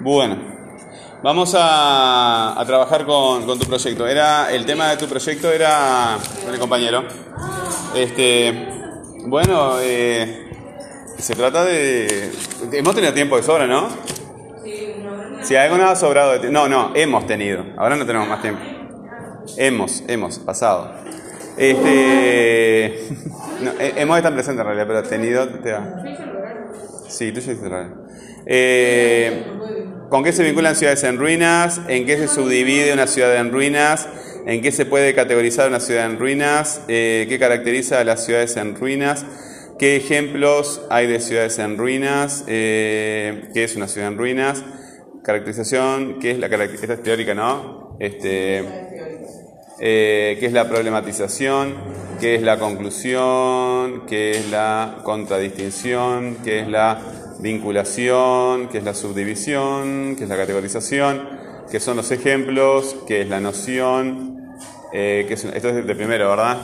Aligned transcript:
Bueno, 0.00 0.36
vamos 1.22 1.56
a, 1.58 2.62
trabajar 2.66 3.04
con, 3.04 3.46
tu 3.58 3.66
proyecto. 3.66 4.06
Era 4.06 4.52
el 4.52 4.64
tema 4.64 4.90
de 4.90 4.96
tu 4.96 5.06
proyecto 5.06 5.50
era 5.50 6.18
con 6.44 6.54
el 6.54 6.60
compañero. 6.60 7.04
Este, 7.94 8.68
bueno, 9.26 9.80
eh, 9.80 10.50
se 11.18 11.34
trata 11.34 11.64
de 11.64 12.30
hemos 12.72 12.94
tenido 12.94 13.12
tiempo 13.12 13.36
de 13.36 13.42
sobra, 13.42 13.66
¿no? 13.66 13.88
Si 15.42 15.56
algo 15.56 15.76
nos 15.78 15.90
ha 15.90 15.96
sobrado 15.96 16.38
de. 16.38 16.50
No, 16.50 16.68
no, 16.68 16.92
hemos 16.94 17.26
tenido. 17.26 17.64
Ahora 17.76 17.96
no 17.96 18.06
tenemos 18.06 18.28
más 18.28 18.40
tiempo. 18.40 18.60
Hemos, 19.56 20.04
hemos, 20.06 20.38
pasado. 20.38 20.92
Este, 21.56 23.08
no, 23.62 23.72
hemos 23.78 24.16
estado 24.16 24.34
presentes 24.34 24.60
en 24.60 24.66
realidad, 24.66 24.86
pero 24.86 25.02
tenido. 25.02 25.48
Te. 25.48 25.74
Sí, 27.08 27.32
tú 27.32 27.40
ya 27.40 27.52
hiciste 27.52 27.68
real. 27.68 27.94
Eh, 28.46 29.44
¿Con 30.08 30.24
qué 30.24 30.32
se 30.32 30.42
vinculan 30.42 30.74
ciudades 30.74 31.04
en 31.04 31.18
ruinas? 31.18 31.82
¿En 31.86 32.06
qué 32.06 32.16
se 32.16 32.28
subdivide 32.28 32.94
una 32.94 33.06
ciudad 33.06 33.36
en 33.36 33.52
ruinas? 33.52 34.08
¿En 34.46 34.62
qué 34.62 34.72
se 34.72 34.86
puede 34.86 35.14
categorizar 35.14 35.68
una 35.68 35.80
ciudad 35.80 36.06
en 36.06 36.18
ruinas? 36.18 36.80
Eh, 36.88 37.26
¿Qué 37.28 37.38
caracteriza 37.38 38.00
a 38.00 38.04
las 38.04 38.24
ciudades 38.24 38.56
en 38.56 38.74
ruinas? 38.74 39.26
¿Qué 39.78 39.96
ejemplos 39.96 40.80
hay 40.88 41.06
de 41.08 41.20
ciudades 41.20 41.58
en 41.58 41.76
ruinas? 41.76 42.44
Eh, 42.46 43.50
¿Qué 43.52 43.64
es 43.64 43.76
una 43.76 43.86
ciudad 43.86 44.08
en 44.08 44.16
ruinas? 44.16 44.64
Caracterización, 45.22 46.18
¿qué 46.20 46.30
es 46.30 46.38
la 46.38 46.48
caracterización? 46.48 46.92
Esta 46.92 47.02
es 47.02 47.04
teórica, 47.04 47.34
¿no? 47.34 47.98
Este, 48.00 48.64
eh, 49.80 50.36
¿Qué 50.40 50.46
es 50.46 50.52
la 50.52 50.68
problematización? 50.68 51.74
¿Qué 52.20 52.34
es 52.34 52.42
la 52.42 52.58
conclusión? 52.58 54.06
¿Qué 54.06 54.32
es 54.32 54.50
la 54.50 54.98
contradistinción? 55.04 56.38
¿Qué 56.42 56.60
es 56.60 56.68
la 56.68 57.00
vinculación? 57.38 58.68
¿Qué 58.68 58.78
es 58.78 58.84
la 58.84 58.94
subdivisión? 58.94 60.16
¿Qué 60.16 60.24
es 60.24 60.28
la 60.28 60.36
categorización? 60.36 61.28
¿Qué 61.70 61.78
son 61.78 61.96
los 61.96 62.10
ejemplos? 62.10 62.96
¿Qué 63.06 63.22
es 63.22 63.28
la 63.28 63.40
noción? 63.40 64.56
Eh, 64.92 65.26
¿qué 65.28 65.34
es, 65.34 65.44
esto 65.44 65.68
es 65.68 65.86
de 65.86 65.94
primero, 65.94 66.30
¿verdad? 66.30 66.58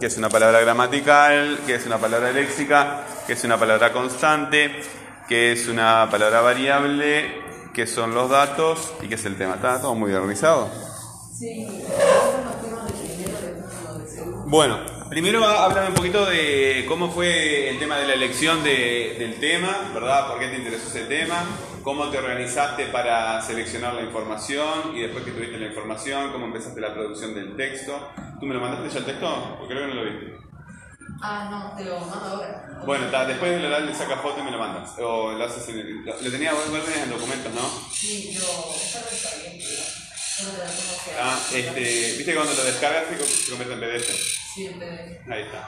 ¿Qué 0.00 0.06
es 0.06 0.16
una 0.18 0.28
palabra 0.28 0.60
gramatical? 0.60 1.60
¿Qué 1.66 1.74
es 1.76 1.86
una 1.86 1.98
palabra 1.98 2.32
léxica? 2.32 3.04
¿Qué 3.26 3.34
es 3.34 3.44
una 3.44 3.58
palabra 3.58 3.92
constante? 3.92 4.72
¿Qué 5.28 5.52
es 5.52 5.68
una 5.68 6.08
palabra 6.10 6.40
variable? 6.40 7.30
¿Qué 7.74 7.86
son 7.86 8.14
los 8.14 8.28
datos? 8.28 8.92
¿Y 9.02 9.08
qué 9.08 9.14
es 9.14 9.24
el 9.24 9.36
tema? 9.36 9.54
¿Está 9.54 9.80
todo 9.80 9.94
muy 9.94 10.12
organizado? 10.12 10.68
Sí, 11.38 11.84
Bueno, 14.50 14.80
primero 15.08 15.44
háblame 15.46 15.88
un 15.90 15.94
poquito 15.94 16.26
de 16.26 16.84
cómo 16.88 17.08
fue 17.12 17.68
el 17.70 17.78
tema 17.78 17.98
de 17.98 18.06
la 18.08 18.14
elección 18.14 18.64
de- 18.64 19.14
del 19.16 19.38
tema, 19.38 19.92
¿verdad? 19.94 20.26
¿Por 20.28 20.40
qué 20.40 20.48
te 20.48 20.56
interesó 20.56 20.88
ese 20.88 21.04
tema? 21.06 21.44
¿Cómo 21.84 22.08
te 22.10 22.18
organizaste 22.18 22.86
para 22.86 23.40
seleccionar 23.42 23.94
la 23.94 24.02
información? 24.02 24.96
Y 24.96 25.02
después 25.02 25.24
que 25.24 25.30
tuviste 25.30 25.56
la 25.56 25.66
información, 25.66 26.32
¿cómo 26.32 26.46
empezaste 26.46 26.80
la 26.80 26.92
producción 26.92 27.32
del 27.32 27.54
texto? 27.56 28.10
¿Tú 28.40 28.46
me 28.46 28.54
lo 28.54 28.60
mandaste 28.60 28.90
ya 28.90 28.98
el 28.98 29.04
texto? 29.04 29.56
Porque 29.60 29.74
creo 29.74 29.88
que 29.88 29.94
no 29.94 30.02
lo 30.02 30.10
vi. 30.10 30.16
Ah, 31.22 31.48
no, 31.48 31.76
te 31.76 31.84
lo 31.84 32.00
mando 32.00 32.26
ahora. 32.26 32.80
Bueno, 32.84 33.06
ta, 33.08 33.26
después 33.26 33.52
del 33.52 33.64
oral 33.66 33.86
le 33.86 33.94
sacas 33.94 34.20
foto 34.20 34.40
y 34.40 34.42
me 34.42 34.50
lo 34.50 34.58
mandas. 34.58 34.90
O 34.98 35.30
lo 35.30 35.44
haces 35.44 35.68
en 35.68 35.78
el, 35.78 36.04
lo, 36.04 36.20
lo 36.20 36.30
tenía 36.30 36.52
vos 36.54 36.68
guardado 36.68 36.92
en 37.04 37.10
documentos, 37.10 37.54
¿no? 37.54 37.62
Sí, 37.92 38.30
pero 38.34 38.46
esta 38.74 39.00
no 39.00 39.06
está 39.08 39.36
bien, 39.36 39.58
pero 39.58 39.82
no 40.42 40.50
te 40.52 40.58
la 40.58 40.70
tengo 40.70 41.04
que 41.04 41.10
Ah, 41.20 41.38
este, 41.52 41.80
viste 42.16 42.24
que 42.24 42.34
cuando 42.34 42.54
lo 42.54 42.64
descargas 42.64 43.04
se, 43.08 43.26
se 43.26 43.50
convierte 43.50 43.74
en 43.74 43.80
PDF. 43.80 44.39
Siempre. 44.60 45.20
Ahí 45.26 45.42
está. 45.42 45.66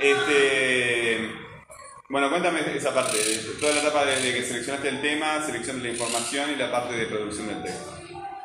Este, 0.00 1.28
bueno, 2.08 2.30
cuéntame 2.30 2.60
esa 2.76 2.94
parte, 2.94 3.18
toda 3.58 3.72
la 3.72 3.80
etapa 3.80 4.04
desde 4.04 4.32
que 4.32 4.44
seleccionaste 4.44 4.88
el 4.90 5.00
tema, 5.00 5.42
selección 5.44 5.78
de 5.78 5.88
la 5.88 5.90
información 5.90 6.52
y 6.52 6.54
la 6.54 6.70
parte 6.70 6.94
de 6.94 7.06
producción 7.06 7.48
del 7.48 7.64
texto. 7.64 7.98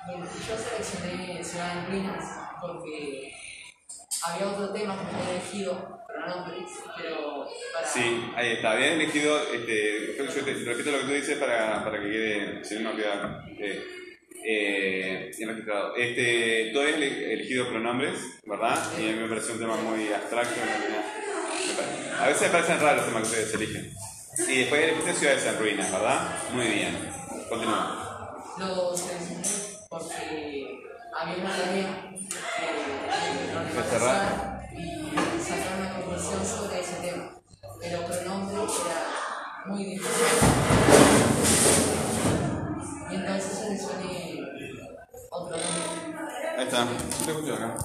Bueno, 0.07 0.25
yo 0.25 0.57
seleccioné 0.57 1.43
Ciudad 1.43 1.77
en 1.77 1.91
Ruinas 1.91 2.25
porque 2.59 3.35
había 4.25 4.47
otro 4.47 4.73
tema 4.73 4.97
que 4.97 5.03
me 5.03 5.21
había 5.21 5.31
elegido, 5.35 5.99
pronombres, 6.07 6.71
pero 6.97 7.47
para... 7.71 7.87
Sí, 7.87 8.31
ahí 8.35 8.53
está. 8.53 8.71
Habías 8.71 8.93
elegido, 8.93 9.37
este, 9.53 10.17
yo 10.17 10.43
te 10.43 10.53
repito 10.53 10.91
lo 10.91 10.99
que 11.01 11.05
tú 11.05 11.11
dices 11.11 11.37
para, 11.37 11.83
para 11.83 12.01
que 12.01 12.09
quede, 12.09 12.65
si 12.65 12.79
no, 12.79 12.91
no 12.91 12.95
queda 12.95 13.45
eh, 13.59 14.00
eh, 14.45 15.31
registrado. 15.45 15.95
Este, 15.95 16.71
habías 16.73 16.83
ele- 16.95 17.33
elegido 17.33 17.67
pronombres, 17.69 18.19
¿verdad? 18.45 18.77
Y 18.99 19.09
a 19.09 19.11
mí 19.13 19.19
me 19.19 19.27
pareció 19.29 19.53
un 19.53 19.59
tema 19.59 19.75
muy 19.77 20.11
abstracto. 20.13 20.55
A 22.19 22.27
veces 22.27 22.41
me 22.43 22.49
parecen 22.49 22.79
raros 22.79 22.97
los 22.97 23.05
temas 23.07 23.21
que 23.23 23.29
ustedes 23.29 23.53
eligen. 23.55 23.93
Y 24.47 24.59
después 24.59 24.81
elegiste 24.83 25.13
ciudades 25.13 25.45
en 25.45 25.59
ruinas, 25.59 25.91
¿verdad? 25.91 26.29
Muy 26.53 26.67
bien. 26.67 26.97
Continúa. 27.49 28.53
Lo 28.57 28.95
seleccioné 28.95 29.47
porque 29.89 30.79
había 31.19 31.35
una 31.43 31.57
tarea 31.57 32.11
que 33.67 33.73
y 34.77 35.43
sacar 35.43 35.79
una 35.79 35.93
conclusión 35.95 36.45
sobre 36.45 36.79
ese 36.79 36.95
tema. 37.01 37.31
Pero 37.81 38.05
pronombre 38.05 38.55
era 38.55 39.65
muy 39.65 39.83
difícil. 39.83 40.50
Ahí 46.57 46.65
está. 46.65 46.85
Yo 46.85 47.25
te 47.25 47.31
escucho 47.31 47.53
acá. 47.55 47.75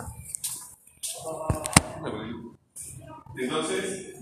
Entonces, 3.39 4.15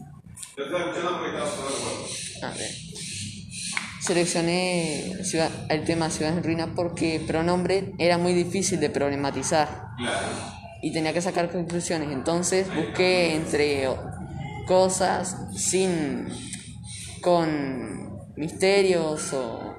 te 0.56 0.62
estás 0.64 0.80
escuchando 0.80 1.18
porque 1.18 1.36
estás 1.36 1.54
todo 1.56 1.68
el 1.68 1.74
cuerpo. 1.74 2.06
A 2.42 2.50
ver. 2.50 2.70
Seleccioné 4.00 5.14
ciudad- 5.24 5.50
el 5.70 5.84
tema 5.84 6.10
Ciudad 6.10 6.36
en 6.36 6.44
Ruina 6.44 6.74
porque 6.74 7.22
pronombre 7.26 7.94
era 7.98 8.18
muy 8.18 8.34
difícil 8.34 8.78
de 8.80 8.90
problematizar 8.90 9.86
Claro. 9.96 10.26
y 10.82 10.92
tenía 10.92 11.12
que 11.14 11.22
sacar 11.22 11.50
conclusiones. 11.50 12.10
Entonces 12.12 12.66
busqué 12.74 13.34
entre 13.34 13.88
cosas 14.66 15.36
sin 15.56 16.28
con 17.22 18.18
misterios 18.36 19.32
o 19.32 19.73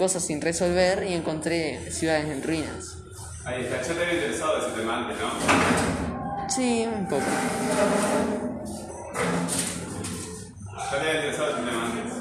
cosas 0.00 0.24
sin 0.24 0.40
resolver 0.40 1.04
y 1.06 1.12
encontré 1.12 1.92
ciudades 1.92 2.24
en 2.24 2.42
ruinas. 2.42 2.96
Ahí 3.44 3.64
está. 3.64 3.82
Ya 3.82 3.94
te 3.94 4.02
había 4.02 4.14
interesado 4.14 4.66
ese 4.66 4.80
tema 4.80 4.96
antes, 4.96 5.16
¿no? 5.20 6.48
Sí, 6.48 6.88
un 6.90 7.06
poco. 7.06 7.22
Ya 10.74 10.90
te 10.90 10.96
había 10.96 11.14
interesado 11.16 11.50
ese 11.50 11.60
tema 11.66 11.84
antes. 11.84 12.14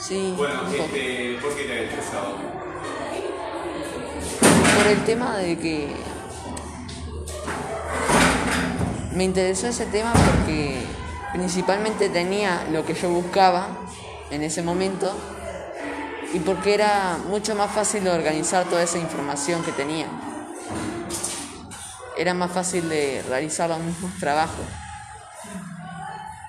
Sí, 0.00 0.34
Bueno, 0.36 0.54
un 0.66 0.72
poco. 0.72 0.84
este, 0.86 1.38
¿por 1.40 1.54
qué 1.56 1.62
te 1.62 1.72
había 1.72 1.84
interesado? 1.84 2.50
por 4.76 4.86
el 4.88 5.04
tema 5.04 5.36
de 5.36 5.58
que 5.58 5.92
me 9.14 9.24
interesó 9.24 9.68
ese 9.68 9.86
tema 9.86 10.12
porque 10.12 10.80
principalmente 11.34 12.08
tenía 12.08 12.66
lo 12.72 12.84
que 12.84 12.94
yo 12.94 13.10
buscaba 13.10 13.68
en 14.30 14.42
ese 14.42 14.62
momento 14.62 15.12
y 16.32 16.38
porque 16.40 16.74
era 16.74 17.18
mucho 17.26 17.54
más 17.54 17.70
fácil 17.72 18.04
de 18.04 18.10
organizar 18.10 18.64
toda 18.64 18.82
esa 18.82 18.98
información 18.98 19.62
que 19.64 19.72
tenía. 19.72 20.06
Era 22.16 22.34
más 22.34 22.52
fácil 22.52 22.88
de 22.88 23.24
realizar 23.28 23.68
los 23.70 23.78
mismos 23.80 24.12
trabajos. 24.20 24.64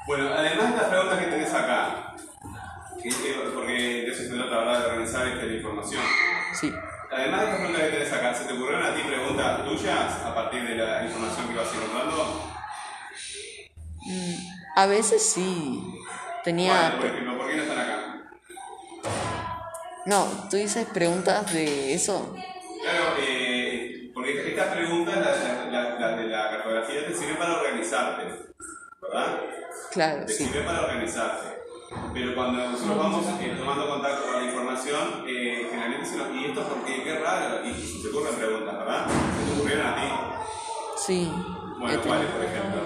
Bueno, 0.05 0.29
además 0.33 0.71
de 0.71 0.77
las 0.77 0.85
preguntas 0.85 1.19
que 1.19 1.25
tenés 1.27 1.53
acá, 1.53 2.13
que- 3.01 3.09
que- 3.09 3.33
porque 3.55 3.71
de 3.73 4.07
eso 4.11 4.23
se 4.23 4.29
trata, 4.29 4.57
¿verdad? 4.57 4.79
De 4.79 4.85
organizar 4.87 5.27
esta 5.27 5.45
información. 5.45 6.01
Sí. 6.59 6.71
Además 7.11 7.39
de 7.41 7.45
estas 7.45 7.59
preguntas 7.59 7.81
que 7.83 7.89
tenés 7.97 8.13
acá, 8.13 8.33
¿se 8.33 8.45
te 8.45 8.53
ocurrieron 8.53 8.85
a 8.85 8.95
ti 8.95 9.01
preguntas 9.07 9.65
tuyas 9.65 10.13
a 10.25 10.35
partir 10.35 10.63
de 10.67 10.75
la 10.75 11.03
información 11.05 11.47
que 11.47 11.55
vas 11.55 11.67
encontrando? 11.73 12.51
A 14.75 14.85
veces 14.87 15.23
sí. 15.33 15.83
Tenía... 16.43 16.73
Bueno, 16.73 16.97
por 16.97 17.05
ejemplo, 17.05 17.37
¿por 17.37 17.47
qué 17.47 17.55
no 17.55 17.61
están 17.63 17.70
acá? 17.70 17.70
No, 20.11 20.27
tú 20.49 20.57
dices 20.57 20.85
preguntas 20.93 21.53
de 21.53 21.93
eso. 21.93 22.35
Claro, 22.81 23.15
eh, 23.21 24.11
porque 24.13 24.49
estas 24.49 24.75
preguntas, 24.75 25.15
las, 25.15 26.17
de 26.17 26.27
la 26.27 26.49
cartografía, 26.49 27.07
te 27.07 27.15
sirven 27.15 27.37
para 27.37 27.53
organizarte, 27.53 28.23
¿verdad? 29.01 29.39
Claro, 29.89 30.25
Te 30.25 30.33
sí. 30.33 30.43
sirve 30.43 30.63
para 30.63 30.81
organizarte. 30.81 31.61
Pero 32.13 32.35
cuando 32.35 32.71
nosotros 32.71 32.97
vamos 32.97 33.25
eh, 33.39 33.55
tomando 33.57 33.87
contacto 33.87 34.23
con 34.23 34.41
la 34.41 34.49
información, 34.49 35.23
eh, 35.29 35.67
generalmente 35.69 36.05
se 36.05 36.17
nos... 36.17 36.35
¿Y 36.35 36.43
esto 36.43 36.61
por 36.67 36.83
qué? 36.83 37.03
Qué 37.03 37.17
raro. 37.17 37.65
Y 37.65 37.73
se 37.73 38.01
te 38.01 38.09
ocurren 38.09 38.35
preguntas, 38.35 38.79
¿verdad? 38.79 39.07
Se 39.07 39.45
te 39.45 39.59
ocurrieron 39.59 39.87
a 39.87 39.95
ti. 39.95 40.01
Sí. 40.97 41.31
Bueno, 41.79 42.01
¿cuáles, 42.01 42.29
por 42.31 42.43
ejemplo? 42.43 42.81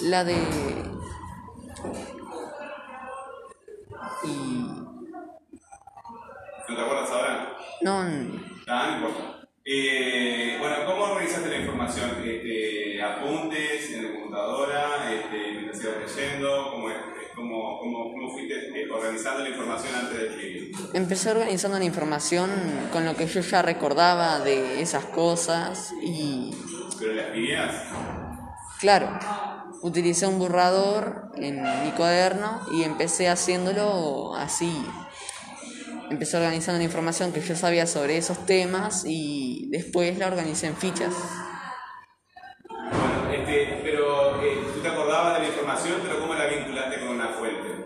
La 0.00 0.24
de. 0.24 0.99
¿No 6.70 6.76
te 6.76 6.82
acuerdas 6.82 7.10
ahora? 7.10 7.56
No, 7.80 7.98
Ah, 8.68 8.86
no 8.86 8.96
importa. 9.08 9.48
Eh, 9.64 10.56
bueno, 10.60 10.76
¿cómo 10.86 11.02
organizaste 11.02 11.48
la 11.48 11.56
información? 11.56 12.10
Este, 12.24 13.02
¿Apuntes 13.02 13.90
en 13.90 14.04
la 14.04 14.12
computadora? 14.12 15.12
Este, 15.12 15.52
¿Mientras 15.52 15.82
ibas 15.82 16.16
leyendo? 16.16 16.70
¿Cómo 16.70 16.86
cómo, 17.34 17.78
cómo, 17.80 18.12
cómo 18.12 18.30
fuiste 18.32 18.54
eh, 18.54 18.88
organizando 18.88 19.42
la 19.42 19.48
información 19.48 19.94
antes 19.96 20.16
de 20.16 20.26
escribir? 20.28 20.72
Empecé 20.92 21.30
organizando 21.32 21.78
la 21.78 21.84
información 21.84 22.50
con 22.92 23.04
lo 23.04 23.16
que 23.16 23.26
yo 23.26 23.40
ya 23.40 23.62
recordaba 23.62 24.38
de 24.38 24.80
esas 24.80 25.06
cosas 25.06 25.92
y... 26.00 26.54
¿Pero 27.00 27.14
la 27.14 27.22
escribías? 27.22 27.74
Claro, 28.78 29.18
utilicé 29.82 30.26
un 30.28 30.38
borrador 30.38 31.32
en 31.34 31.62
mi 31.84 31.90
cuaderno 31.96 32.60
y 32.72 32.84
empecé 32.84 33.28
haciéndolo 33.28 34.34
así. 34.36 34.72
Empecé 36.10 36.38
organizando 36.38 36.78
la 36.78 36.84
información 36.84 37.32
que 37.32 37.40
yo 37.40 37.54
sabía 37.54 37.86
sobre 37.86 38.16
esos 38.16 38.44
temas 38.44 39.04
y 39.06 39.68
después 39.70 40.18
la 40.18 40.26
organicé 40.26 40.66
en 40.66 40.76
fichas. 40.76 41.14
Bueno, 42.68 43.32
este, 43.32 43.80
pero 43.84 44.42
eh, 44.42 44.58
tú 44.74 44.80
te 44.80 44.88
acordabas 44.88 45.34
de 45.34 45.42
la 45.42 45.48
información, 45.48 46.00
pero 46.02 46.18
¿cómo 46.18 46.34
la 46.34 46.46
vinculaste 46.46 46.98
con 46.98 47.10
una 47.10 47.28
fuente? 47.28 47.84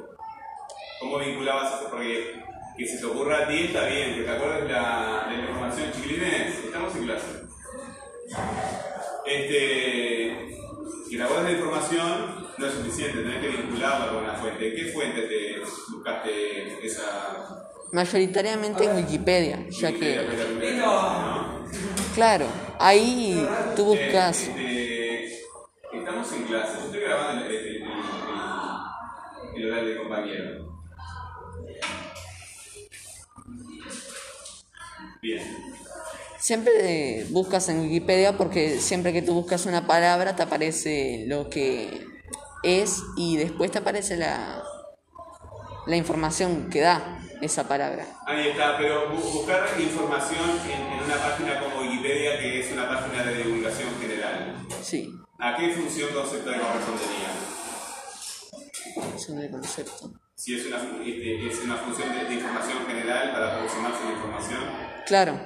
¿Cómo 1.01 1.19
vinculabas 1.19 1.81
eso? 1.81 1.91
Porque 1.91 2.43
que 2.79 2.87
se 2.87 2.99
te 2.99 3.05
ocurra 3.05 3.45
a 3.45 3.47
ti 3.47 3.65
está 3.65 3.87
bien, 3.87 4.15
que 4.15 4.23
te 4.23 4.31
acuerdes 4.31 4.69
de 4.69 4.73
la, 4.73 5.29
información, 5.47 5.93
chiquilines, 5.93 6.65
estamos 6.65 6.97
en 6.97 7.05
clase. 7.05 7.27
Este, 9.27 10.57
que 11.11 11.17
te 11.17 11.23
acuerdes 11.23 11.45
de 11.45 11.53
la 11.53 11.59
información 11.59 12.49
no 12.57 12.67
es 12.67 12.73
suficiente, 12.73 13.23
tenés 13.23 13.41
que 13.43 13.49
vincularla 13.49 14.09
con 14.09 14.25
una 14.25 14.35
fuente. 14.35 14.71
¿En 14.71 14.77
qué 14.77 14.93
fuente 14.93 15.23
te 15.23 15.61
buscaste 15.93 16.87
esa...? 16.87 17.71
Mayoritariamente 17.95 18.85
en 18.87 18.97
Wikipedia, 18.97 19.67
ya 19.71 19.93
que... 19.93 20.27
Claro, 22.17 22.47
ahí 22.81 23.49
tú 23.77 23.85
buscas... 23.85 24.49
Este, 24.49 25.39
estamos 25.93 26.33
en 26.33 26.43
clase, 26.43 26.73
yo 26.77 26.87
estoy 26.87 27.01
grabando 27.03 27.47
el 27.47 27.85
horario 29.71 29.91
de 29.91 29.97
compañero. 29.97 30.83
Bien. 35.23 35.41
Siempre 36.41 37.27
buscas 37.31 37.69
en 37.69 37.79
Wikipedia 37.79 38.37
porque 38.37 38.81
siempre 38.81 39.13
que 39.13 39.23
tú 39.23 39.35
buscas 39.35 39.67
una 39.67 39.87
palabra 39.87 40.35
te 40.35 40.43
aparece 40.43 41.27
lo 41.29 41.49
que 41.49 42.05
es 42.65 43.05
y 43.17 43.37
después 43.37 43.71
te 43.71 43.79
aparece 43.79 44.17
la, 44.17 44.65
la 45.87 45.97
información 45.97 46.71
que 46.71 46.81
da 46.81 47.21
esa 47.45 47.67
palabra. 47.69 48.07
Ahí 48.27 48.49
está, 48.49 48.77
pero 48.79 49.11
bu- 49.13 49.33
buscar 49.33 49.69
información 49.79 50.59
en, 50.65 50.81
en 50.99 51.05
una 51.05 51.17
página 51.17 51.61
como 51.61 51.81
Wikipedia, 51.83 52.39
que 52.39 52.61
es 52.61 52.73
una 52.73 52.89
página 52.89 53.23
de 53.25 53.43
divulgación 53.45 53.89
general. 54.01 54.57
Sí, 54.83 55.11
¿A 55.39 55.57
qué 55.57 55.71
función 55.75 56.11
conceptual 56.15 56.61
correspondería? 56.61 57.31
es 59.17 59.29
un 59.29 59.49
concepto. 59.49 60.13
Si 60.37 60.55
es 60.57 60.67
una, 60.67 60.79
este, 61.05 61.47
es 61.49 61.59
una 61.65 61.77
función 61.77 62.13
de, 62.15 62.25
de 62.25 62.35
información 62.35 62.87
general 62.87 63.33
para 63.33 63.55
aproximarse 63.57 64.03
a 64.03 64.07
la 64.07 64.13
información. 64.13 64.61
Claro, 65.07 65.41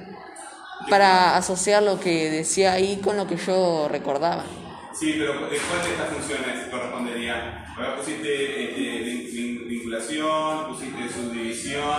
para 0.89 1.35
asociar 1.37 1.83
lo 1.83 1.99
que 1.99 2.29
decía 2.31 2.73
ahí 2.73 2.97
con 2.97 3.17
lo 3.17 3.27
que 3.27 3.37
yo 3.37 3.87
recordaba. 3.89 4.45
Sí, 4.93 5.15
pero 5.17 5.33
¿de 5.49 5.57
cuál 5.57 5.83
de 5.83 5.91
estas 5.91 6.09
funciones 6.09 6.67
correspondería? 6.69 7.63
Ahora 7.77 7.95
pusiste 7.95 8.63
este, 8.63 8.81
vin- 9.05 9.31
vin- 9.31 9.67
vinculación, 9.67 10.67
pusiste 10.69 11.09
subdivisión, 11.13 11.95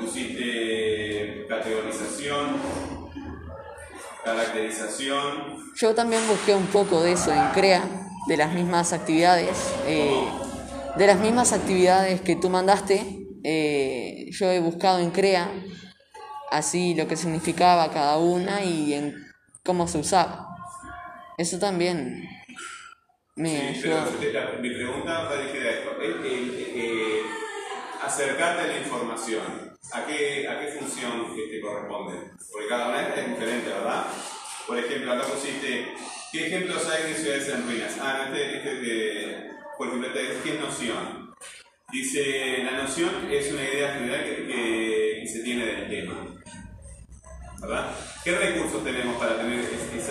pusiste 0.00 1.46
categorización, 1.48 2.56
caracterización. 4.24 5.58
Yo 5.76 5.94
también 5.94 6.22
busqué 6.28 6.54
un 6.54 6.66
poco 6.66 7.02
de 7.02 7.12
eso 7.12 7.32
en 7.32 7.46
CREA, 7.52 7.82
de 8.26 8.36
las 8.36 8.52
mismas 8.52 8.92
actividades. 8.92 9.72
eh, 9.86 10.24
de 10.96 11.06
las 11.08 11.18
mismas 11.18 11.52
actividades 11.52 12.20
que 12.20 12.36
tú 12.36 12.48
mandaste, 12.50 13.26
eh, 13.42 14.26
yo 14.30 14.48
he 14.52 14.60
buscado 14.60 15.00
en 15.00 15.10
CREA 15.10 15.50
así 16.52 16.94
lo 16.94 17.08
que 17.08 17.16
significaba 17.16 17.90
cada 17.90 18.16
una 18.18 18.62
y 18.62 18.94
en 18.94 19.14
cómo 19.64 19.88
se 19.88 19.98
usaba. 19.98 20.53
Eso 21.36 21.58
también 21.58 22.28
me 23.36 23.74
Sí, 23.74 23.80
pero 23.82 24.04
te- 24.20 24.32
la- 24.32 24.52
mi 24.60 24.70
pregunta 24.70 25.22
va 25.24 25.36
dirigida 25.36 25.68
a 25.68 25.72
esto. 25.72 25.90
Eh, 26.00 27.22
acercarte 28.02 28.62
a 28.62 28.66
la 28.66 28.78
información, 28.78 29.76
¿a 29.92 30.06
qué, 30.06 30.46
a 30.48 30.60
qué 30.60 30.68
función 30.78 31.26
este, 31.36 31.60
corresponde? 31.60 32.18
Porque 32.52 32.68
cada 32.68 32.88
una 32.88 33.08
es 33.08 33.28
diferente, 33.28 33.68
¿verdad? 33.70 34.06
Por 34.66 34.78
ejemplo, 34.78 35.12
acá 35.12 35.26
pusiste, 35.26 35.86
¿qué 36.32 36.46
ejemplos 36.46 36.88
hay 36.88 37.10
de 37.12 37.18
ciudades 37.18 37.48
en 37.48 37.66
ruinas? 37.66 37.96
Ah, 38.00 38.24
este, 38.28 38.56
este 38.58 38.74
de, 38.76 39.50
por 39.76 39.88
ejemplo, 39.88 40.08
este, 40.08 40.40
¿qué 40.42 40.54
es 40.54 40.60
noción? 40.60 41.34
Dice, 41.92 42.62
la 42.64 42.82
noción 42.82 43.28
es 43.30 43.52
una 43.52 43.62
idea 43.62 43.94
general 43.94 44.24
que, 44.24 44.36
que- 44.46 45.18
que 45.22 45.28
se 45.28 45.42
tiene 45.42 45.64
del 45.66 45.88
tema. 45.90 46.28
¿Verdad? 47.60 47.94
¿Qué 48.22 48.32
recursos 48.36 48.84
tenemos 48.84 49.16
para 49.16 49.38
tener 49.38 49.63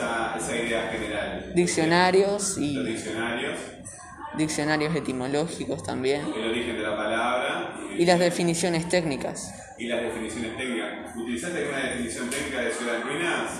esa, 0.03 0.37
esa 0.37 0.55
idea 0.65 0.89
general? 0.91 1.51
Diccionarios 1.55 2.31
Los 2.49 2.57
y 2.57 2.83
diccionarios, 2.85 3.57
diccionarios 4.37 4.95
etimológicos 4.95 5.83
también. 5.83 6.21
el 6.35 6.49
origen 6.49 6.75
de 6.77 6.81
la 6.83 6.95
palabra 6.95 7.75
Y 7.97 8.05
las 8.05 8.19
definiciones 8.19 8.89
técnicas. 8.89 9.53
y 9.77 9.87
las 9.87 10.01
definiciones 10.01 10.57
técnicas. 10.57 11.15
¿Utilizaste 11.15 11.57
alguna 11.63 11.79
definición 11.89 12.29
técnica 12.29 12.61
de 12.61 12.71
ciudad 12.71 12.95
en 12.95 13.01
ruinas? 13.03 13.51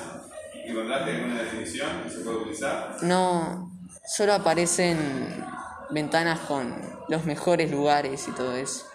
¿Encontraste 0.66 1.12
alguna 1.12 1.42
definición 1.42 1.90
que 2.04 2.10
se 2.10 2.20
puede 2.22 2.38
utilizar? 2.38 2.96
No, 3.02 3.72
solo 4.06 4.34
aparecen 4.34 4.98
ventanas 5.90 6.40
con 6.42 6.74
los 7.10 7.26
mejores 7.26 7.70
lugares 7.70 8.28
y 8.28 8.32
todo 8.32 8.56
eso. 8.56 8.86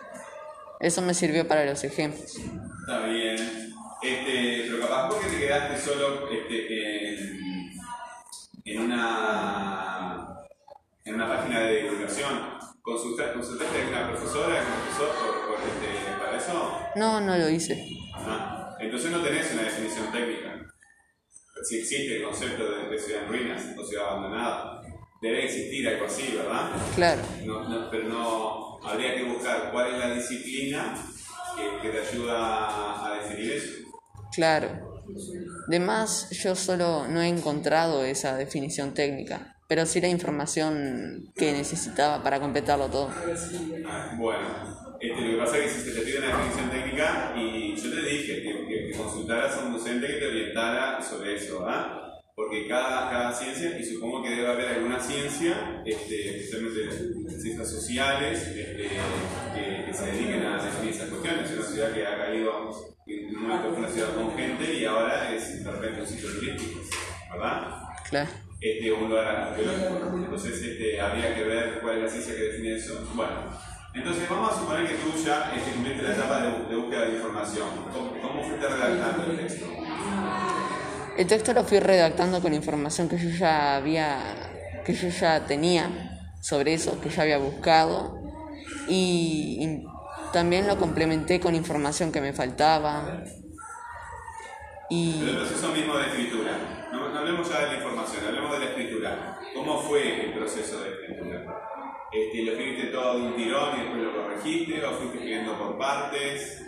Eso 0.81 1.03
me 1.03 1.13
sirvió 1.15 1.47
para 1.47 1.65
los 1.65 1.85
ejemplos. 1.85 2.37
Está 2.37 3.07
bien. 3.07 3.68
Este, 4.03 4.67
pero 4.71 4.81
capaz 4.81 5.09
porque 5.09 5.27
te 5.29 5.39
quedaste 5.39 5.79
solo 5.79 6.29
este, 6.31 7.15
en, 7.15 7.71
en 8.65 8.81
una 8.81 10.35
en 11.05 11.15
una 11.15 11.29
página 11.29 11.61
de 11.61 11.83
divulgación. 11.83 12.59
¿Consultaste, 12.83 13.35
consultaste 13.35 13.77
a 13.77 13.81
alguna 13.81 14.09
profesora, 14.11 14.63
profesor 14.63 15.09
por, 15.17 15.49
por, 15.49 15.67
este, 15.69 16.19
para 16.19 16.37
eso? 16.37 16.79
No, 16.97 17.21
no 17.21 17.37
lo 17.37 17.49
hice. 17.51 17.87
Ah, 18.15 18.77
entonces 18.79 19.11
no 19.11 19.21
tenés 19.23 19.53
una 19.53 19.63
definición 19.63 20.13
técnica. 20.13 20.55
Si 21.65 21.79
existe 21.81 22.17
el 22.17 22.23
concepto 22.23 22.71
de, 22.71 22.89
de 22.89 22.99
ciudad 22.99 23.25
en 23.25 23.29
ruinas 23.29 23.63
o 23.77 23.85
ciudad 23.85 24.09
abandonada, 24.09 24.81
debe 25.21 25.45
existir 25.45 25.87
algo 25.89 26.07
así, 26.07 26.35
¿verdad? 26.37 26.71
Claro, 26.95 27.23
No, 27.45 27.69
no, 27.69 27.91
pero 27.91 28.05
no, 28.09 28.79
habría 28.85 29.17
que 29.17 29.25
buscar 29.25 29.71
cuál 29.73 29.93
es 29.93 29.99
la 29.99 30.15
disciplina 30.15 30.95
que, 31.57 31.83
que 31.83 31.89
te 31.91 32.07
ayuda 32.07 33.07
a 33.07 33.15
definir 33.23 33.53
eso. 33.53 33.88
Claro. 34.39 34.69
De 35.67 35.81
más, 35.81 36.29
yo 36.31 36.55
solo 36.57 37.09
no 37.09 37.23
he 37.23 37.29
encontrado 37.29 38.05
esa 38.05 38.37
definición 38.37 38.95
técnica, 38.95 39.57
pero 39.69 39.87
sí 39.87 40.01
la 40.01 40.09
información 40.09 41.33
que 41.37 41.53
necesitaba 41.53 42.23
para 42.23 42.41
completarlo 42.41 42.91
todo. 42.91 43.11
Ah, 43.85 44.09
Bueno, 44.19 44.49
este, 45.01 45.23
lo 45.23 45.31
que 45.33 45.37
pasa 45.39 45.59
es 45.59 45.65
que 45.65 45.81
si 45.81 45.81
se 45.91 45.93
te 45.95 46.03
pide 46.03 46.19
una 46.19 46.29
definición 46.29 46.71
técnica 46.71 47.33
y 47.37 47.77
yo 47.77 47.91
te 47.91 48.03
dije 48.03 48.35
que, 48.43 48.67
que- 48.67 48.87
que 48.87 48.97
consultaras 48.97 49.57
a 49.57 49.65
un 49.67 49.73
docente 49.73 50.07
que 50.07 50.15
te 50.15 50.27
orientara 50.27 51.03
sobre 51.03 51.37
eso, 51.37 51.61
¿verdad? 51.65 51.87
Porque 52.35 52.69
cada, 52.69 53.11
cada 53.11 53.33
ciencia, 53.33 53.79
y 53.79 53.85
supongo 53.85 54.23
que 54.23 54.31
debe 54.31 54.49
haber 54.49 54.69
alguna 54.69 55.01
ciencia, 55.01 55.83
este, 55.85 56.31
especialmente 56.39 56.81
ciencias 57.41 57.71
sociales, 57.71 58.39
este, 58.57 58.89
que 59.89 59.95
se 59.95 60.07
dediquen 60.07 60.45
a 60.47 60.63
definir 60.63 60.95
esas 60.95 61.09
cuestiones. 61.09 61.51
Es 61.51 61.59
una 61.59 61.67
ciudad 61.67 61.93
que 61.93 62.07
ha 62.07 62.19
caído, 62.19 62.95
en 63.07 63.37
un 63.37 63.43
momento 63.43 63.71
fue 63.71 63.79
una 63.79 63.89
ciudad 63.89 64.15
con 64.15 64.37
gente 64.37 64.75
y 64.75 64.85
ahora 64.85 65.35
es 65.35 65.65
de 65.65 65.71
repente 65.71 66.01
un 66.03 66.07
sitio 66.07 66.33
turístico, 66.33 66.81
¿verdad? 67.33 67.83
Claro. 68.09 68.31
este, 68.61 68.93
un 68.93 69.09
lugar 69.09 69.27
arqueológico. 69.27 70.17
Entonces 70.17 70.63
este, 70.63 71.01
habría 71.01 71.35
que 71.35 71.45
ver 71.45 71.81
cuál 71.81 71.97
es 71.99 72.03
la 72.05 72.11
ciencia 72.11 72.35
que 72.35 72.43
define 72.43 72.77
eso. 72.77 73.09
Bueno, 73.15 73.33
entonces 73.95 74.29
vamos 74.29 74.53
a 74.53 74.59
suponer 74.59 74.87
que 74.87 74.95
tú 74.95 75.13
ya 75.25 75.53
este, 75.57 75.73
cumpliste 75.73 76.03
la 76.03 76.15
etapa 76.15 76.43
de, 76.43 76.69
de 76.69 76.77
búsqueda 76.77 77.03
de 77.07 77.15
información. 77.15 77.69
¿Cómo, 77.93 78.21
cómo 78.21 78.43
fuiste 78.43 78.69
redactando 78.69 79.33
el 79.33 79.39
texto? 79.39 79.67
El 81.17 81.27
texto 81.27 81.53
lo 81.53 81.65
fui 81.65 81.81
redactando 81.81 82.41
con 82.41 82.55
información 82.55 83.09
que 83.09 83.19
yo 83.19 83.31
ya 83.31 83.77
había, 83.77 84.83
que 84.85 84.93
yo 84.93 85.09
ya 85.09 85.47
tenía 85.47 86.35
sobre 86.41 86.75
eso, 86.75 87.01
que 87.01 87.09
ya 87.09 87.23
había 87.23 87.39
buscado 87.39 88.18
y, 88.89 89.59
y 89.61 89.87
también 90.33 90.67
lo 90.67 90.77
complementé 90.79 91.41
con 91.41 91.55
información 91.55 92.11
que 92.13 92.21
me 92.21 92.33
faltaba 92.33 93.05
Pero 93.07 93.25
el 94.91 94.91
y 94.91 95.35
proceso 95.37 95.69
mismo 95.73 95.97
de 95.99 96.07
escritura. 96.07 96.89
No, 96.93 97.09
no 97.11 97.19
hablemos 97.19 97.49
ya 97.49 97.61
de 97.61 97.67
la 97.69 97.75
información, 97.75 98.25
hablemos 98.27 98.53
de 98.53 98.59
la 98.61 98.65
escritura. 98.67 99.39
¿Cómo 99.55 99.79
fue 99.83 100.27
el 100.27 100.33
proceso 100.35 100.81
de 100.81 100.91
escritura? 100.91 101.45
Este, 102.11 102.43
¿Lo 102.43 102.53
escribiste 102.53 102.87
todo 102.89 103.19
de 103.19 103.27
un 103.27 103.37
tirón 103.37 103.77
y 103.77 103.81
después 103.83 104.03
lo 104.03 104.23
corregiste? 104.23 104.85
¿O 104.85 104.93
fuiste 104.93 105.17
escribiendo 105.19 105.59
por 105.59 105.77
partes? 105.79 106.63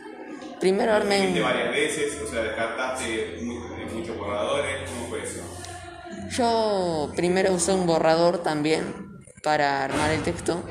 primero 0.60 0.90
¿Lo 0.92 0.96
armé 0.98 1.14
escribiste 1.16 1.40
un- 1.40 1.46
varias 1.50 1.70
veces? 1.70 2.20
O 2.22 2.26
sea, 2.26 2.42
descartaste 2.42 3.38
mu- 3.42 3.60
muchos 3.98 4.16
borradores. 4.18 4.90
¿Cómo 4.90 5.06
fue 5.08 5.22
eso? 5.22 5.40
Yo 6.30 7.12
primero 7.16 7.52
usé 7.54 7.72
un 7.72 7.86
borrador 7.86 8.42
también 8.42 8.84
para 9.42 9.82
armar 9.84 10.10
el 10.10 10.22
texto 10.22 10.62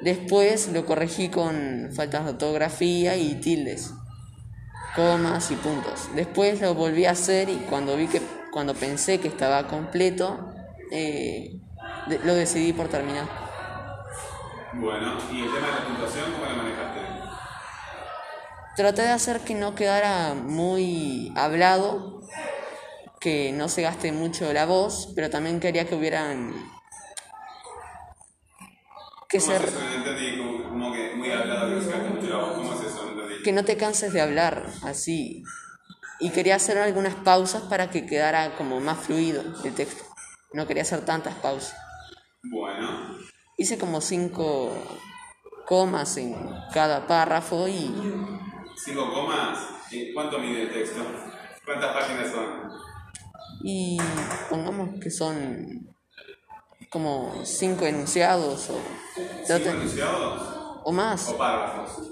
Después 0.00 0.68
lo 0.72 0.86
corregí 0.86 1.28
con 1.28 1.90
faltas 1.94 2.24
de 2.24 2.30
ortografía 2.30 3.16
y 3.16 3.34
tildes, 3.36 3.92
comas 4.94 5.50
y 5.50 5.56
puntos. 5.56 6.08
Después 6.14 6.60
lo 6.60 6.74
volví 6.74 7.04
a 7.04 7.12
hacer 7.12 7.48
y 7.48 7.56
cuando 7.68 7.96
vi 7.96 8.06
que, 8.06 8.22
cuando 8.52 8.74
pensé 8.74 9.18
que 9.18 9.28
estaba 9.28 9.66
completo, 9.66 10.52
eh, 10.92 11.60
de- 12.06 12.18
lo 12.20 12.34
decidí 12.34 12.72
por 12.72 12.88
terminar. 12.88 13.26
Bueno, 14.74 15.18
¿y 15.32 15.42
el 15.42 15.52
tema 15.52 15.66
de 15.66 15.72
la 15.72 15.86
puntuación 15.86 16.32
cómo 16.32 16.44
lo 16.44 16.56
manejaste? 16.62 17.00
Traté 18.76 19.02
de 19.02 19.08
hacer 19.10 19.40
que 19.40 19.54
no 19.54 19.74
quedara 19.74 20.34
muy 20.34 21.32
hablado, 21.34 22.20
que 23.18 23.50
no 23.52 23.68
se 23.68 23.82
gaste 23.82 24.12
mucho 24.12 24.52
la 24.52 24.66
voz, 24.66 25.12
pero 25.16 25.28
también 25.28 25.58
quería 25.58 25.88
que 25.88 25.96
hubieran... 25.96 26.52
Que, 29.28 29.38
¿Cómo 29.38 29.50
se, 29.50 29.56
es 29.56 29.64
eso? 29.64 29.80
No 29.80 29.94
entendí, 29.94 30.38
como, 30.38 30.68
como 30.68 30.92
que 30.92 31.14
muy 31.14 31.30
hablado, 31.30 31.68
que 33.44 33.52
no 33.52 33.64
te 33.64 33.76
canses 33.76 34.12
de 34.12 34.20
hablar 34.20 34.66
así. 34.82 35.42
Y 36.20 36.30
quería 36.30 36.56
hacer 36.56 36.78
algunas 36.78 37.14
pausas 37.14 37.62
para 37.62 37.90
que 37.90 38.06
quedara 38.06 38.56
como 38.56 38.80
más 38.80 38.98
fluido 38.98 39.42
el 39.64 39.74
texto. 39.74 40.04
No 40.52 40.66
quería 40.66 40.82
hacer 40.82 41.04
tantas 41.04 41.34
pausas. 41.36 41.76
Bueno, 42.42 43.16
Hice 43.56 43.76
como 43.76 44.00
cinco 44.00 44.72
comas 45.66 46.16
en 46.16 46.36
cada 46.72 47.06
párrafo 47.06 47.66
y 47.66 47.92
cinco 48.76 49.12
comas. 49.12 49.58
¿Y 49.90 50.12
¿Cuánto 50.12 50.38
mide 50.38 50.62
el 50.62 50.72
texto? 50.72 51.00
¿Cuántas 51.64 51.92
páginas 51.92 52.30
son? 52.30 52.70
Y 53.62 53.98
pongamos 54.48 55.00
que 55.00 55.10
son 55.10 55.88
como 56.90 57.34
cinco 57.44 57.84
enunciados 57.86 58.70
o, 58.70 58.80
¿Cinco 59.44 59.68
enunciados 59.68 60.42
o 60.84 60.92
más. 60.92 61.28
o 61.28 61.36
párrafos? 61.36 62.08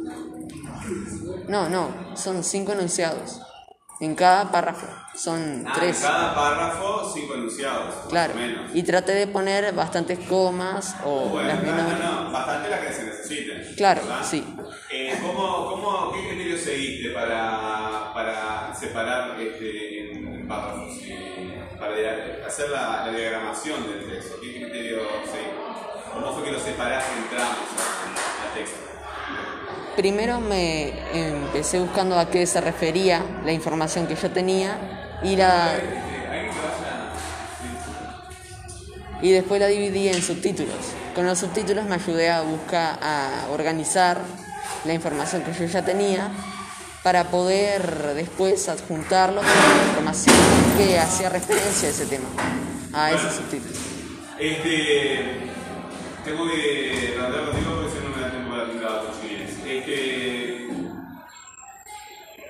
No, 1.49 1.68
no, 1.68 2.16
son 2.16 2.42
cinco 2.45 2.73
enunciados. 2.73 3.40
En 3.99 4.14
cada 4.14 4.50
párrafo 4.50 4.87
son 5.14 5.64
Ah, 5.66 5.73
tres. 5.75 5.97
en 6.02 6.02
cada 6.11 6.35
párrafo, 6.35 7.11
cinco 7.14 7.35
enunciados, 7.35 7.95
Claro. 8.11 8.35
menos. 8.35 8.71
Y 8.75 8.83
traté 8.83 9.12
de 9.12 9.26
poner 9.26 9.73
bastantes 9.75 10.18
comas 10.28 10.95
o 11.04 11.30
Bueno, 11.30 11.49
las 11.49 11.62
no, 11.62 11.73
menores. 11.73 11.99
no, 12.04 12.25
no, 12.25 12.30
bastante 12.33 12.68
la 12.68 12.80
que 12.83 12.92
se 12.92 13.04
necesite. 13.04 13.75
Claro, 13.76 14.02
¿verdad? 14.02 14.23
sí. 14.23 14.45
Eh, 14.90 15.18
¿cómo, 15.23 15.71
cómo, 15.71 16.12
¿Qué 16.12 16.28
criterio 16.28 16.59
seguiste 16.59 17.11
para, 17.11 18.12
para 18.12 18.75
separar 18.75 19.40
este, 19.40 20.11
en, 20.12 20.28
en 20.28 20.47
párrafos? 20.49 20.92
Para 21.78 22.47
hacer 22.47 22.71
la, 22.71 23.06
la 23.06 23.12
diagramación 23.12 23.87
del 23.87 24.11
texto. 24.11 24.37
¿Qué 24.40 24.61
criterio 24.61 25.00
seguiste? 25.25 25.54
¿Cómo 26.12 26.33
fue 26.33 26.45
que 26.45 26.52
lo 26.52 26.61
separaste 26.61 27.12
en 27.12 27.28
tramos 27.28 27.56
al, 27.59 28.54
texto? 28.54 28.78
Primero 29.97 30.40
me 30.40 30.95
empecé 31.12 31.78
buscando 31.80 32.18
a 32.18 32.30
qué 32.30 32.47
se 32.47 32.61
refería 32.61 33.23
la 33.45 33.52
información 33.52 34.06
que 34.06 34.14
yo 34.14 34.30
tenía 34.30 35.18
y 35.23 35.37
la 35.37 35.78
y 39.23 39.33
después 39.33 39.61
la 39.61 39.66
dividí 39.66 40.09
en 40.09 40.23
subtítulos. 40.23 40.76
Con 41.14 41.26
los 41.26 41.38
subtítulos 41.38 41.85
me 41.87 41.97
ayudé 41.97 42.30
a 42.30 42.42
buscar 42.42 42.99
a 43.02 43.47
organizar 43.50 44.21
la 44.85 44.92
información 44.92 45.42
que 45.42 45.52
yo 45.52 45.64
ya 45.66 45.85
tenía 45.85 46.30
para 47.07 47.31
poder 47.31 48.15
después 48.17 48.69
adjuntarlo 48.69 49.37
con 49.41 49.47
la 49.47 49.85
información 49.91 50.35
que 50.77 50.99
hacía 50.99 51.29
referencia 51.29 51.87
a 51.87 51.91
ese 51.93 52.07
tema, 52.07 52.27
a 52.93 53.13
esos 53.13 53.33
subtítulos. 53.33 53.79
Este, 54.41 55.47
tengo 56.25 56.49
que 56.51 57.13
tratar 57.15 57.45
contigo 57.45 57.75
porque 57.77 57.91
si 57.93 57.99
no 58.03 58.11
me 58.11 58.21
da 58.23 58.31
tiempo 58.33 58.51
para 58.51 58.65
explicar. 58.65 59.03
Este, 59.69 60.67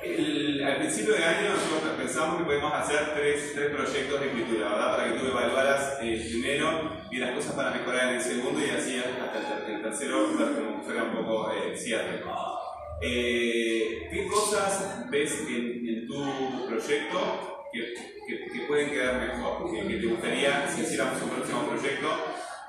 el- 0.04 0.64
al 0.64 0.76
principio 0.78 1.12
de 1.16 1.22
año 1.22 1.50
nosotros 1.50 1.92
pensamos 1.98 2.38
que 2.38 2.44
podemos 2.44 2.72
hacer 2.72 3.12
tres, 3.14 3.52
tres 3.54 3.70
proyectos 3.76 4.20
de 4.20 4.26
escritura, 4.28 4.68
¿verdad? 4.70 4.96
Para 4.96 5.12
que 5.12 5.18
tú 5.18 5.26
evaluaras 5.26 5.98
el 6.00 6.18
primero 6.30 6.92
y 7.10 7.18
las 7.18 7.34
cosas 7.34 7.52
para 7.52 7.72
mejorar 7.72 8.08
en 8.08 8.14
el 8.14 8.22
segundo 8.22 8.58
y 8.64 8.70
así 8.70 8.96
hasta 8.96 9.66
el, 9.66 9.74
el 9.74 9.82
tercero 9.82 10.34
ver 10.34 10.52
como 10.54 10.82
fuera 10.82 11.02
un 11.02 11.12
poco 11.14 11.52
eh. 11.52 11.76
Eh, 13.02 14.08
¿Qué 14.10 14.26
cosas 14.28 15.08
ves 15.10 15.40
en, 15.48 15.86
en 15.88 16.06
tu 16.06 16.66
proyecto 16.68 17.64
que, 17.72 17.94
que- 18.26 18.52
que 18.52 18.60
pueden 18.66 18.90
quedar 18.90 19.20
mejor? 19.20 19.70
Que, 19.70 19.86
que 19.86 19.96
te 19.96 20.06
gustaría, 20.06 20.68
si 20.74 20.82
hiciéramos 20.82 21.20
un 21.22 21.28
próximo 21.30 21.66
proyecto, 21.68 22.08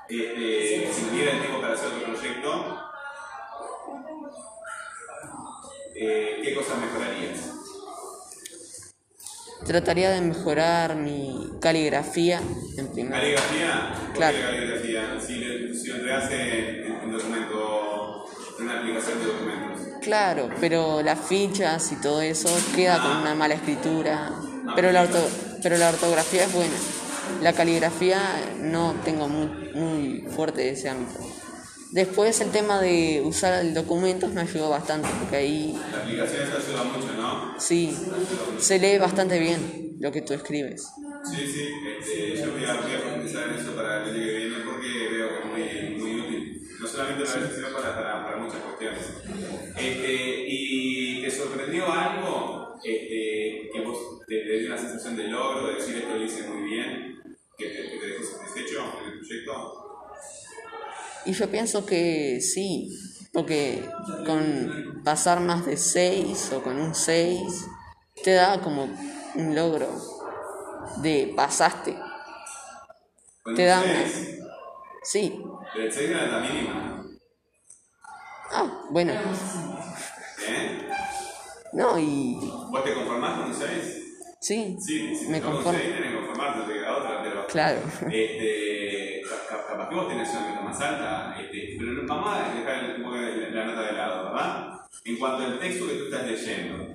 este, 0.08 0.92
si 0.92 1.02
tuviera 1.06 1.32
el 1.32 1.40
tiempo 1.40 1.60
para 1.60 1.74
hacer 1.74 1.88
otro 1.88 2.12
proyecto, 2.14 2.78
eh, 5.96 6.40
¿qué 6.44 6.54
cosas 6.54 6.78
mejorarías? 6.78 7.54
Trataría 9.66 10.10
de 10.10 10.20
mejorar 10.20 10.94
mi 10.96 11.52
caligrafía 11.60 12.40
en 12.76 12.88
primer 12.92 13.12
¿Caligrafía? 13.12 13.92
¿Por 14.06 14.12
Claro. 14.14 14.36
qué 14.36 14.42
caligrafía? 14.44 15.20
Si, 15.20 15.34
lo 15.40 15.94
entregas 15.96 16.30
en, 16.32 17.10
documento, 17.12 18.24
en 18.58 18.64
una 18.64 18.78
aplicación 18.78 19.18
de 19.20 19.24
documentos. 19.26 19.87
Claro, 20.08 20.48
pero 20.60 21.02
las 21.02 21.18
fichas 21.20 21.92
y 21.92 21.96
todo 21.96 22.22
eso 22.22 22.48
queda 22.74 23.02
con 23.02 23.16
una 23.16 23.34
mala 23.34 23.54
escritura. 23.54 24.30
Pero 24.74 24.90
la, 24.92 25.02
orto- 25.04 25.28
pero 25.62 25.76
la 25.76 25.90
ortografía 25.90 26.44
es 26.44 26.52
buena. 26.52 26.76
La 27.42 27.52
caligrafía 27.52 28.20
no 28.62 28.94
tengo 29.04 29.28
muy, 29.28 29.48
muy 29.74 30.24
fuerte 30.34 30.70
ese 30.70 30.88
ámbito. 30.88 31.20
Después 31.92 32.40
el 32.40 32.50
tema 32.50 32.80
de 32.80 33.22
usar 33.24 33.64
el 33.64 33.74
documentos 33.74 34.32
me 34.32 34.42
ayudó 34.42 34.70
bastante, 34.70 35.08
porque 35.20 35.36
ahí 35.36 35.74
La 35.92 35.98
aplicación 36.04 36.42
eso 36.42 36.56
ayuda 36.56 36.84
mucho, 36.84 37.12
¿no? 37.14 37.58
sí 37.58 37.96
se 38.58 38.78
lee 38.78 38.98
bastante 38.98 39.38
bien 39.38 39.96
lo 40.00 40.10
que 40.12 40.22
tú 40.22 40.32
escribes. 40.34 40.92
Sí, 41.22 41.46
sí, 41.46 41.60
este, 42.00 42.36
yo 42.42 42.52
voy 42.52 42.64
a, 42.64 42.74
voy 42.80 42.92
a 42.94 43.00
profundizar 43.00 43.50
en 43.50 43.56
eso 43.56 43.74
para 43.74 43.98
el 44.06 44.14
año 44.14 44.24
que 44.24 44.32
viene 44.32 44.56
porque 44.64 45.08
veo 45.10 45.28
que 45.32 45.38
es 45.40 45.44
muy, 45.44 45.62
muy 45.98 46.20
útil. 46.20 46.62
No 46.78 46.86
solamente 46.86 47.26
para 47.26 47.42
eso, 47.42 47.52
sino 47.54 47.72
para, 47.72 47.94
para, 47.96 48.27
Este, 49.76 50.44
¿Y 50.48 51.22
te 51.22 51.30
sorprendió 51.30 51.90
algo 51.90 52.74
este, 52.84 53.70
que 53.72 53.80
vos 53.84 54.20
te, 54.26 54.40
te 54.40 54.58
dio 54.58 54.68
una 54.68 54.78
sensación 54.78 55.16
de 55.16 55.24
logro, 55.28 55.66
de 55.68 55.74
decir 55.74 55.96
esto 55.96 56.14
lo 56.16 56.24
hice 56.24 56.48
muy 56.48 56.68
bien, 56.70 57.22
que 57.56 57.66
te, 57.68 57.90
que 57.90 57.98
te 57.98 58.06
dejó 58.06 58.24
satisfecho 58.24 58.80
en 59.02 59.12
el 59.12 59.18
proyecto? 59.18 59.74
Y 61.26 61.32
yo 61.32 61.50
pienso 61.50 61.84
que 61.84 62.40
sí, 62.40 62.90
porque 63.32 63.82
con 64.26 65.02
pasar 65.04 65.40
más 65.40 65.66
de 65.66 65.76
6 65.76 66.52
o 66.54 66.62
con 66.62 66.80
un 66.80 66.94
6 66.94 67.66
te 68.24 68.32
da 68.32 68.60
como 68.60 68.88
un 69.34 69.54
logro 69.54 69.88
de 71.02 71.32
pasaste. 71.36 71.96
Con 73.42 73.54
Te 73.54 73.62
un 73.62 73.68
da 73.68 73.82
seis, 73.82 74.38
Sí. 75.02 75.40
pero 75.72 75.84
el 75.84 75.92
6 75.92 76.10
era 76.10 76.26
la 76.26 76.40
mínima. 76.40 76.97
Ah, 78.50 78.82
bueno. 78.90 79.12
¿Eh? 79.12 80.88
No, 81.72 81.98
y 81.98 82.38
¿Vos 82.70 82.84
te 82.84 82.94
conformás 82.94 83.38
con 83.40 83.48
un 83.50 83.54
6? 83.54 84.04
sí, 84.40 84.76
Sí, 84.80 85.14
si 85.14 85.28
me 85.28 85.40
conformo. 85.40 85.78
6 85.78 85.94
tenés 85.94 86.10
que 86.10 86.16
conformarte, 86.16 86.72
te 86.72 86.78
queda 86.78 86.96
otra, 86.96 87.22
pero... 87.22 87.46
Claro. 87.46 87.80
Este, 88.10 89.22
ca- 89.48 89.66
capaz 89.68 89.88
que 89.88 89.94
vos 89.94 90.08
tenés 90.08 90.28
una 90.30 90.40
meta 90.48 90.60
más 90.62 90.80
alta, 90.80 91.36
este, 91.40 91.76
pero 91.78 91.92
no- 91.92 92.06
vamos 92.06 92.30
a 92.34 92.54
dejar 92.54 92.96
un 92.96 93.02
poco 93.04 93.16
la, 93.16 93.28
la 93.50 93.64
nota 93.66 93.82
de 93.82 93.92
lado, 93.92 94.24
¿verdad? 94.24 94.80
En 95.04 95.16
cuanto 95.18 95.44
al 95.44 95.58
texto 95.58 95.86
que 95.86 95.94
tú 95.94 96.04
estás 96.04 96.26
leyendo, 96.26 96.94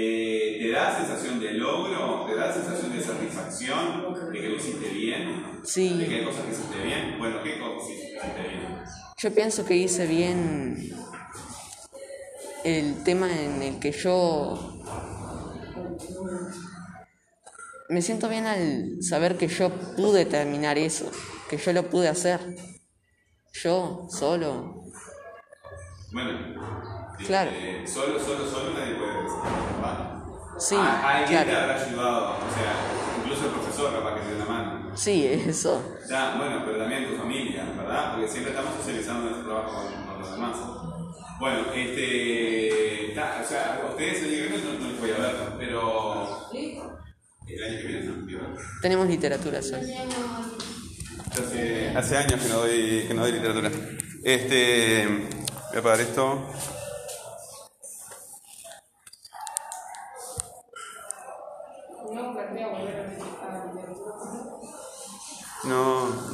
eh, 0.00 0.58
¿te 0.60 0.70
da 0.70 0.96
sensación 0.96 1.40
de 1.40 1.54
logro? 1.54 2.24
¿Te 2.24 2.36
da 2.36 2.52
sensación 2.52 2.96
de 2.96 3.02
satisfacción 3.02 4.14
de 4.32 4.40
que 4.40 4.48
lo 4.48 4.54
hiciste 4.54 4.88
bien? 4.90 5.60
Sí. 5.64 5.98
¿De 5.98 6.06
que 6.06 6.14
hay 6.14 6.24
cosas 6.24 6.44
que 6.44 6.52
hiciste 6.52 6.80
bien? 6.84 7.18
Bueno, 7.18 7.42
¿qué 7.42 7.58
cosas 7.58 7.90
hiciste 7.90 8.12
bien? 8.12 8.78
Yo 9.16 9.34
pienso 9.34 9.64
que 9.64 9.74
hice 9.74 10.06
bien 10.06 10.92
el 12.62 13.02
tema 13.02 13.28
en 13.28 13.60
el 13.60 13.80
que 13.80 13.90
yo 13.90 14.78
me 17.88 18.00
siento 18.00 18.28
bien 18.28 18.46
al 18.46 19.02
saber 19.02 19.36
que 19.36 19.48
yo 19.48 19.70
pude 19.96 20.26
terminar 20.26 20.78
eso, 20.78 21.10
que 21.50 21.56
yo 21.56 21.72
lo 21.72 21.90
pude 21.90 22.06
hacer. 22.06 22.38
Yo, 23.52 24.06
solo. 24.10 24.84
Bueno, 26.12 26.97
Claro. 27.26 27.50
este, 27.50 27.86
solo, 27.86 28.18
solo, 28.18 28.46
solo 28.48 28.70
nadie 28.78 28.94
puede 28.94 29.12
decir, 29.22 29.38
¿verdad? 29.80 30.14
Sí, 30.58 30.74
A- 30.76 31.08
Alguien 31.18 31.40
te 31.40 31.50
claro. 31.50 31.62
habrá 31.72 31.84
ayudado, 31.84 32.30
o 32.30 32.54
sea, 32.54 33.20
incluso 33.22 33.44
el 33.46 33.50
profesor 33.52 33.92
capaz 33.92 34.14
que 34.14 34.20
te 34.20 34.26
dio 34.34 34.36
una 34.36 34.44
mano. 34.46 34.96
Sí, 34.96 35.26
eso. 35.26 35.82
Ya, 36.08 36.34
bueno, 36.36 36.62
pero 36.64 36.78
también 36.78 37.08
tu 37.10 37.16
familia, 37.16 37.64
¿verdad? 37.76 38.12
Porque 38.14 38.28
siempre 38.28 38.52
estamos 38.52 38.74
socializando 38.76 39.30
nuestro 39.30 39.44
trabajo 39.46 39.84
con, 39.84 40.06
con 40.06 40.18
los 40.20 40.30
demás. 40.32 40.56
Bueno, 41.38 41.58
este. 41.74 43.12
ta, 43.14 43.40
o 43.44 43.48
sea, 43.48 43.80
a 43.84 43.90
ustedes 43.90 44.22
el 44.22 44.24
año 44.24 44.32
que 44.34 44.48
viene 44.58 44.64
no, 44.64 44.78
no 44.84 44.88
les 44.90 45.00
voy 45.00 45.10
a 45.10 45.18
ver, 45.18 45.36
pero. 45.58 46.50
El 47.46 47.64
año 47.64 47.78
que 47.80 47.86
viene 47.86 48.04
no. 48.06 48.18
Tenemos 48.82 49.06
literatura, 49.06 49.62
¿sabes? 49.62 49.88
Hace, 51.32 51.92
hace 51.96 52.16
años 52.16 52.40
que 52.42 52.48
no 52.48 52.56
doy, 52.58 53.04
que 53.06 53.14
no 53.14 53.22
doy 53.22 53.32
literatura. 53.32 53.70
Este, 54.24 55.06
voy 55.06 55.76
a 55.76 55.78
apagar 55.78 56.00
esto. 56.00 56.50
No, 65.68 66.08
no 66.08 66.14
porque 66.14 66.27